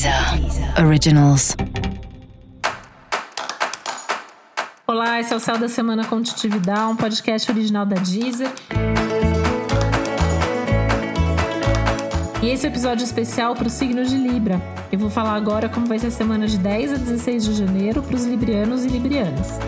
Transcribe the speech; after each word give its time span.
Deezer 0.00 0.82
Originals. 0.82 1.54
Olá, 4.86 5.20
esse 5.20 5.30
é 5.30 5.36
o 5.36 5.40
Céu 5.40 5.58
da 5.58 5.68
Semana 5.68 6.06
Contitividade, 6.06 6.92
um 6.92 6.96
podcast 6.96 7.50
original 7.52 7.84
da 7.84 7.96
Deezer. 7.96 8.50
E 12.42 12.48
esse 12.48 12.66
é 12.66 12.70
episódio 12.70 13.04
especial 13.04 13.54
para 13.54 13.66
o 13.66 13.70
signo 13.70 14.02
de 14.02 14.16
Libra. 14.16 14.58
Eu 14.90 14.98
vou 14.98 15.10
falar 15.10 15.34
agora 15.34 15.68
como 15.68 15.84
vai 15.84 15.98
ser 15.98 16.06
a 16.06 16.10
semana 16.10 16.46
de 16.46 16.56
10 16.56 16.94
a 16.94 16.96
16 16.96 17.44
de 17.44 17.54
janeiro 17.56 18.02
para 18.02 18.16
os 18.16 18.24
librianos 18.24 18.86
e 18.86 18.88
librianas 18.88 19.58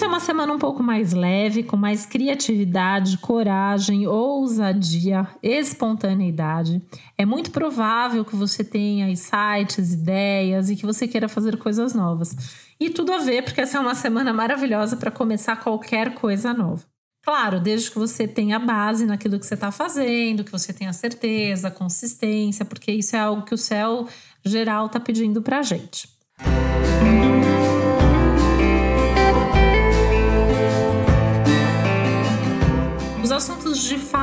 ser 0.00 0.06
uma 0.06 0.20
semana 0.20 0.52
um 0.52 0.58
pouco 0.58 0.82
mais 0.82 1.12
leve, 1.12 1.62
com 1.62 1.76
mais 1.76 2.06
criatividade, 2.06 3.18
coragem, 3.18 4.06
ousadia, 4.06 5.28
espontaneidade. 5.42 6.80
É 7.18 7.26
muito 7.26 7.50
provável 7.50 8.24
que 8.24 8.34
você 8.34 8.64
tenha 8.64 9.10
insights, 9.10 9.92
ideias 9.92 10.70
e 10.70 10.76
que 10.76 10.86
você 10.86 11.06
queira 11.06 11.28
fazer 11.28 11.56
coisas 11.58 11.94
novas. 11.94 12.34
E 12.80 12.88
tudo 12.88 13.12
a 13.12 13.18
ver, 13.18 13.42
porque 13.42 13.60
essa 13.60 13.76
é 13.76 13.80
uma 13.80 13.94
semana 13.94 14.32
maravilhosa 14.32 14.96
para 14.96 15.10
começar 15.10 15.56
qualquer 15.56 16.14
coisa 16.14 16.54
nova. 16.54 16.82
Claro, 17.22 17.60
desde 17.60 17.90
que 17.90 17.98
você 17.98 18.26
tenha 18.26 18.58
base 18.58 19.04
naquilo 19.04 19.38
que 19.38 19.46
você 19.46 19.54
está 19.54 19.70
fazendo, 19.70 20.42
que 20.42 20.50
você 20.50 20.72
tenha 20.72 20.92
certeza, 20.92 21.70
consistência, 21.70 22.64
porque 22.64 22.90
isso 22.90 23.14
é 23.14 23.20
algo 23.20 23.42
que 23.42 23.54
o 23.54 23.58
céu 23.58 24.08
geral 24.44 24.86
está 24.86 24.98
pedindo 24.98 25.42
para 25.42 25.58
a 25.58 25.62
gente. 25.62 26.08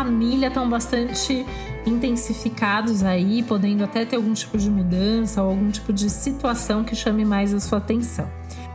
Família 0.08 0.48
estão 0.48 0.70
bastante 0.70 1.46
intensificados 1.86 3.04
aí, 3.04 3.44
podendo 3.44 3.84
até 3.84 4.06
ter 4.06 4.16
algum 4.16 4.34
tipo 4.34 4.58
de 4.58 4.70
mudança 4.70 5.44
ou 5.44 5.50
algum 5.50 5.70
tipo 5.70 5.92
de 5.92 6.10
situação 6.10 6.84
que 6.84 6.96
chame 6.96 7.26
mais 7.26 7.54
a 7.54 7.60
sua 7.60 7.80
atenção. 7.80 8.30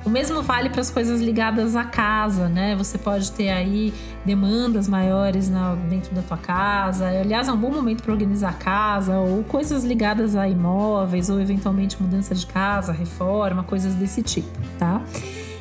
O 0.04 0.10
mesmo 0.10 0.42
vale 0.42 0.68
para 0.68 0.80
as 0.80 0.90
coisas 0.90 1.22
ligadas 1.22 1.74
à 1.74 1.84
casa, 1.84 2.48
né? 2.48 2.74
Você 2.76 2.98
pode 2.98 3.32
ter 3.32 3.48
aí 3.48 3.94
demandas 4.26 4.88
maiores 4.88 5.48
na, 5.48 5.74
dentro 5.74 6.14
da 6.14 6.20
tua 6.20 6.36
casa. 6.36 7.08
Aliás, 7.08 7.48
é 7.48 7.52
um 7.52 7.56
bom 7.56 7.70
momento 7.70 8.02
para 8.02 8.12
organizar 8.12 8.50
a 8.50 8.54
casa 8.54 9.16
ou 9.18 9.42
coisas 9.44 9.84
ligadas 9.84 10.36
a 10.36 10.46
imóveis 10.46 11.30
ou 11.30 11.40
eventualmente 11.40 12.02
mudança 12.02 12.34
de 12.34 12.44
casa, 12.44 12.92
reforma, 12.92 13.62
coisas 13.62 13.94
desse 13.94 14.22
tipo, 14.22 14.50
tá? 14.78 15.00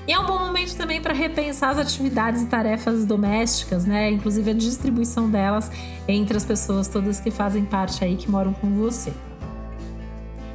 E 0.08 0.14
é 0.14 0.20
um 0.20 0.26
bom 0.26 0.40
momento 0.40 0.76
também 0.76 1.00
para 1.00 1.14
repensar 1.14 1.70
as 1.70 1.78
atividades 1.78 2.42
e 2.42 2.48
tarefas 2.48 3.06
domésticas, 3.06 3.86
né? 3.86 4.10
Inclusive 4.10 4.52
a 4.52 4.54
distribuição 4.54 5.30
delas 5.30 5.72
entre 6.08 6.36
as 6.36 6.44
pessoas 6.44 6.88
todas 6.88 7.20
que 7.20 7.30
fazem 7.30 7.64
parte 7.66 8.04
aí, 8.04 8.16
que 8.16 8.30
moram 8.30 8.54
com 8.54 8.70
você. 8.72 9.14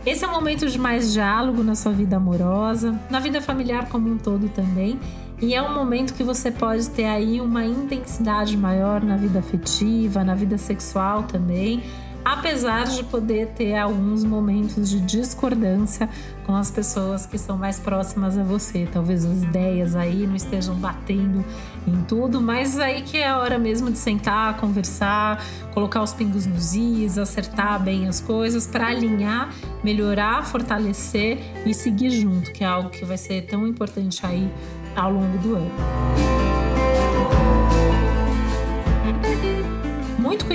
Esse 0.05 0.25
é 0.25 0.29
um 0.29 0.33
momento 0.33 0.69
de 0.69 0.79
mais 0.79 1.13
diálogo 1.13 1.63
na 1.65 1.75
sua 1.75 1.93
vida 1.93 2.17
amorosa, 2.17 2.99
na 3.11 3.19
vida 3.19 3.41
familiar 3.41 3.89
como 3.89 4.09
um 4.09 4.17
todo 4.17 4.49
também. 4.49 4.99
E 5.41 5.55
é 5.55 5.61
um 5.61 5.75
momento 5.75 6.15
que 6.15 6.23
você 6.23 6.51
pode 6.51 6.89
ter 6.91 7.05
aí 7.05 7.41
uma 7.41 7.65
intensidade 7.65 8.57
maior 8.57 9.03
na 9.03 9.17
vida 9.17 9.41
afetiva, 9.41 10.25
na 10.25 10.35
vida 10.35 10.57
sexual 10.57 11.25
também, 11.25 11.83
apesar 12.27 12.87
de 12.87 13.05
poder 13.05 13.51
ter 13.55 13.77
alguns 13.77 14.25
momentos 14.25 14.91
de 14.91 14.99
discordância 14.99 16.09
com 16.45 16.57
as 16.57 16.73
pessoas 16.73 17.25
que 17.25 17.39
são 17.39 17.57
mais 17.57 17.79
próximas 17.79 18.37
a 18.37 18.43
você. 18.43 18.89
Talvez 18.93 19.25
as 19.25 19.45
ideias 19.45 19.95
aí 19.95 20.27
não 20.27 20.35
estejam 20.35 20.75
batendo 20.75 21.45
em 21.87 22.03
tudo, 22.03 22.41
mas 22.41 22.81
aí 22.81 23.03
que 23.03 23.19
é 23.19 23.29
a 23.29 23.39
hora 23.39 23.61
mesmo 23.61 23.93
de 23.93 23.99
sentar, 23.99 24.57
conversar, 24.57 25.41
colocar 25.73 26.03
os 26.03 26.13
pingos 26.13 26.47
nos 26.47 26.75
is, 26.75 27.17
acertar 27.17 27.81
bem 27.81 28.09
as 28.09 28.21
coisas 28.21 28.67
para 28.67 28.89
alinhar, 28.89 29.55
melhorar, 29.85 30.45
fortalecer 30.47 31.39
e 31.65 31.73
seguir 31.73 32.11
junto, 32.11 32.51
que 32.53 32.65
é 32.65 32.67
algo 32.67 32.91
que 32.91 33.05
vai 33.05 33.19
ser 33.19 33.43
tão 33.43 33.65
importante 33.69 34.27
aí 34.27 34.51
ao 34.97 35.13
longo 35.13 35.39
do 35.39 35.55
ano. 35.55 35.71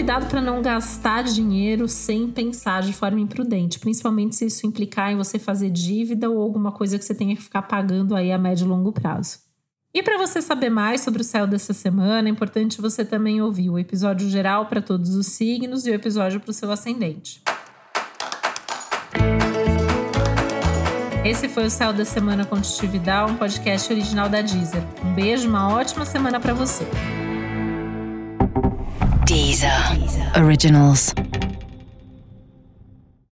Cuidado 0.01 0.25
para 0.25 0.41
não 0.41 0.63
gastar 0.63 1.21
dinheiro 1.21 1.87
sem 1.87 2.27
pensar 2.27 2.81
de 2.81 2.91
forma 2.91 3.19
imprudente, 3.19 3.77
principalmente 3.77 4.35
se 4.35 4.47
isso 4.47 4.65
implicar 4.65 5.11
em 5.11 5.15
você 5.15 5.37
fazer 5.37 5.69
dívida 5.69 6.27
ou 6.27 6.41
alguma 6.41 6.71
coisa 6.71 6.97
que 6.97 7.05
você 7.05 7.13
tenha 7.13 7.35
que 7.35 7.43
ficar 7.43 7.61
pagando 7.61 8.15
aí 8.15 8.31
a 8.31 8.37
médio 8.37 8.65
e 8.65 8.67
longo 8.67 8.91
prazo. 8.91 9.37
E 9.93 10.01
para 10.01 10.17
você 10.17 10.41
saber 10.41 10.71
mais 10.71 11.01
sobre 11.01 11.21
o 11.21 11.23
céu 11.23 11.45
dessa 11.45 11.71
semana, 11.71 12.27
é 12.27 12.31
importante 12.31 12.81
você 12.81 13.05
também 13.05 13.43
ouvir 13.43 13.69
o 13.69 13.77
episódio 13.77 14.27
geral 14.27 14.65
para 14.65 14.81
todos 14.81 15.13
os 15.13 15.27
signos 15.27 15.85
e 15.85 15.91
o 15.91 15.93
episódio 15.93 16.39
para 16.39 16.49
o 16.49 16.53
seu 16.53 16.71
ascendente. 16.71 17.43
Esse 21.23 21.47
foi 21.47 21.67
o 21.67 21.69
Céu 21.69 21.93
da 21.93 22.05
Semana 22.05 22.43
Contitividade, 22.43 23.31
um 23.31 23.37
podcast 23.37 23.93
original 23.93 24.27
da 24.27 24.41
Deezer. 24.41 24.81
Um 25.05 25.13
beijo, 25.13 25.47
uma 25.47 25.71
ótima 25.71 26.05
semana 26.05 26.39
para 26.39 26.55
você. 26.55 26.87
Deezer. 29.31 29.71
Originals. 30.35 31.13